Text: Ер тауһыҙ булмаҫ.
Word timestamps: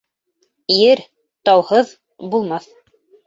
Ер 0.75 1.03
тауһыҙ 1.49 1.93
булмаҫ. 2.35 2.67